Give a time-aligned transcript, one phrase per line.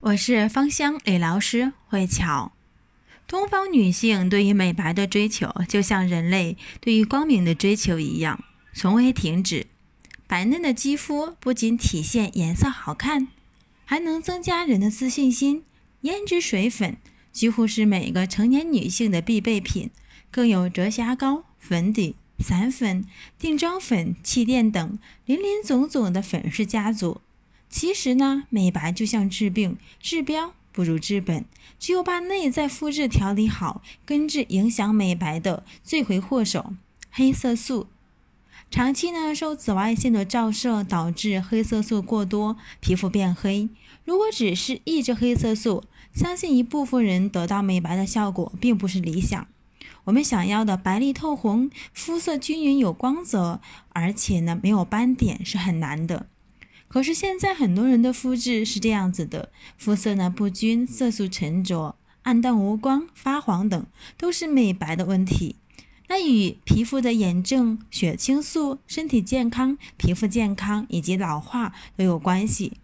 [0.00, 2.52] 我是芳香理疗师慧乔。
[3.26, 9.66] 东方女性对于美白的追求，就像人类对于光明的追求一样，从未停止。
[10.28, 13.28] 白嫩的肌肤不仅体现颜色好看，
[13.84, 15.64] 还能增加人的自信心。
[16.02, 16.98] 胭脂水粉
[17.32, 19.90] 几乎是每个成年女性的必备品，
[20.30, 23.04] 更有遮瑕膏、粉底、散粉、
[23.38, 27.22] 定妆粉、气垫等林林总总的粉饰家族。
[27.68, 31.44] 其实呢，美白就像治病，治标不如治本。
[31.78, 36.72] 只有把内在肤质调理好，根治影响美白的罪魁祸首——
[37.10, 37.88] 黑色素。
[38.70, 43.68] 长期呢受紫外线的照射，导致黑色素过多，皮肤变黑。
[44.04, 49.46] 如果只是抑制黑色素，相信一部分人得到美白的效果并不是理想。
[50.04, 53.60] 我们想要的白里透红、肤色均匀有光泽，
[53.90, 56.26] 而且呢没有斑点是很难的。
[56.96, 63.84] 可是现在很多人的肤质是这样子的，肤色呢不均，色素沉着、暗淡无光、发黄等，
[64.16, 65.56] 都是美白的问题。
[66.08, 72.78] 那与皮肤的炎症、血清素、身体健康、皮肤健康以及老化都有关系。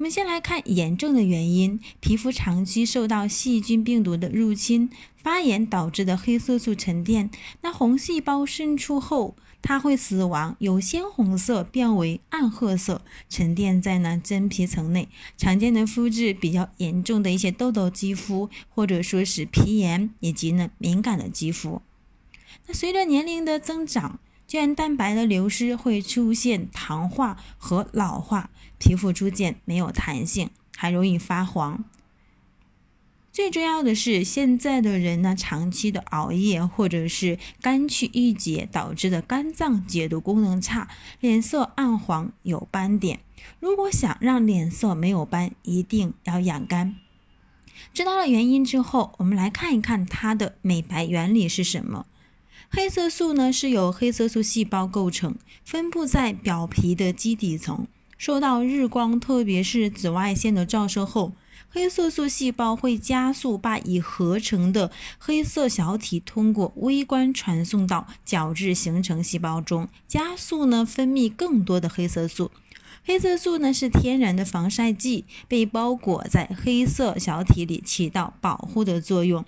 [0.00, 9.36] 我们先来看炎症的原因，皮肤长期受到细菌、病毒的入侵，发炎导致的黑色素沉淀，那红细胞渗出后。
[9.60, 15.06] 它会死亡，由鲜红色变为暗褐色，沉淀在呢真皮层内。
[15.36, 21.82] 常见的肤质比较严重的一些痘痘肌肤，或者说是皮炎以及呢敏感的肌肤。
[22.66, 24.18] 那随着年龄的增长，
[24.50, 31.84] 胶原蛋白的流失会出现糖化和老化，皮肤逐渐没有弹性，还容易发黄。
[33.30, 40.88] 最重要的是，现在的人呢，长期的熬夜或者是肝气郁结导致的肝脏解毒功能差，
[41.20, 43.20] 脸色暗黄有斑点。
[43.60, 46.96] 如果想让脸色没有斑，一定要养肝。
[47.94, 52.06] 知道了原因之后，我们来看一看它的美白原理是什么。
[52.68, 57.86] 黑色素呢是由黑色素细胞构成，分布在表皮的基底层，
[58.18, 61.32] 受到日光，特别是紫外线的照射后。
[61.72, 72.50] 黑色素细胞会加速把已合成的黑色小体通过微观传送到角质形成细胞中，加速呢分泌更多的黑色素。
[73.04, 79.44] 黑色素呢是天然的防晒剂，被包裹在黑色小体里，起到保护的作用。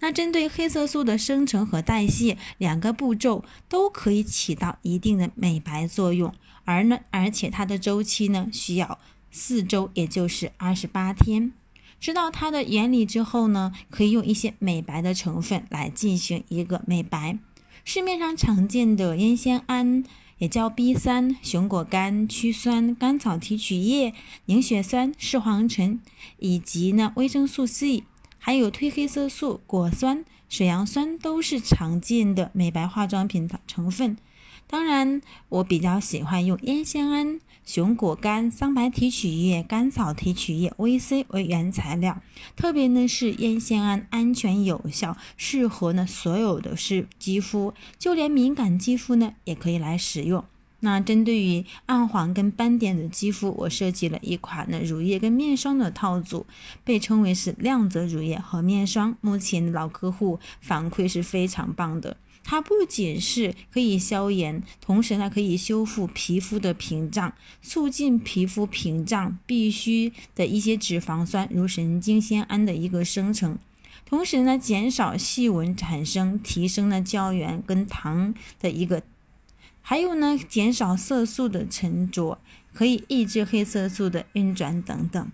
[0.00, 6.32] 那针对黑色素的生成和代谢两个步骤都可以起到一定的美白作用，
[6.64, 8.98] 而呢而且它的周期呢需要。
[9.36, 11.52] 四周，也就是二十八天。
[11.98, 17.36] 知道它的原理之后呢，可以用一些美白的成分来进行一个美白。
[17.84, 20.04] 市面上常见的烟酰胺，
[20.38, 26.00] 也叫 B 三、熊果苷、曲酸、甘草提取液、凝血酸、视黄醇，
[26.38, 28.04] 以及呢维生素 C，
[28.46, 34.18] 还有褪黑色素、果酸、水杨酸，都是常见的美白化妆品的成分。
[34.66, 37.40] 当然，我比较喜欢用烟酰胺。
[37.64, 42.20] 熊果苷、桑白提取液、甘草提取液、VC 为原材料，
[42.54, 50.44] 特别呢是烟酰胺安全有效，适合呢所有的是肌肤，就连敏感肌肤呢也可以来使用。
[50.84, 56.46] 那针对于暗黄跟斑点的肌肤，我设计了一款呢乳液跟面霜的套组，
[56.84, 59.16] 被称为是亮泽乳液和面霜。
[59.22, 62.18] 目前老客户反馈是非常棒的。
[62.46, 73.56] 它不仅是可以消炎，同时呢可以修复皮肤的屏障，促进皮肤屏障必须的一些脂肪酸，如神经酰胺的一个生成，
[74.04, 79.02] 同时呢减少细纹产生，提升了胶原跟糖的一个，
[79.86, 82.38] 还有呢减少色素的沉着，
[82.72, 85.30] 可以抑制黑色素的运转等等。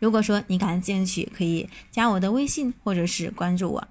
[0.00, 3.88] 如果说你感兴趣，可以加我的微信或者是关注我。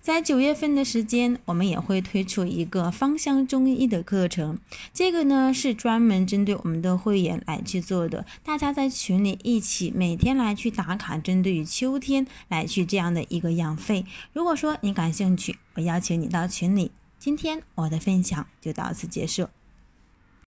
[0.00, 4.58] 在九月份的时间，我们也会推出一个芳香中医的课程。
[4.94, 14.06] 这个呢是专门针对我们的会员来去做的，大家在群里一起每天来去打卡，针对于秋天来去这样的一个养肺。
[14.32, 16.90] 如果说你感兴趣，我邀请你到群里。
[17.24, 19.46] 今天我的分享就到此结束。